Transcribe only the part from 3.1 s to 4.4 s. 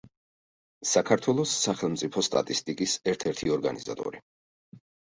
ერთ-ერთი ორგანიზატორი.